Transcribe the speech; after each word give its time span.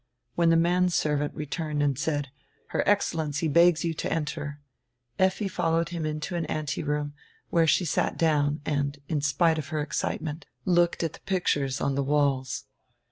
When 0.33 0.49
the 0.49 0.55
man 0.55 0.89
servant 0.89 1.31
returned 1.35 1.83
and 1.83 1.95
said, 1.95 2.29
"Her 2.69 2.81
Excellency 2.89 3.47
begs 3.47 3.85
you 3.85 3.93
to 3.93 4.11
enter," 4.11 4.59
Effi 5.19 5.47
followed 5.47 5.89
him 5.89 6.07
into 6.07 6.35
an 6.35 6.47
anteroom, 6.49 7.13
where 7.51 7.67
she 7.67 7.85
sat 7.85 8.17
down 8.17 8.61
and, 8.65 8.97
in 9.07 9.21
spite 9.21 9.59
of 9.59 9.67
her 9.67 9.79
excitement, 9.79 10.47
looked 10.65 11.03
at 11.03 11.13
the 11.13 11.19
pictures 11.19 11.79
on 11.79 11.93
the 11.93 12.01
walls. 12.03 12.65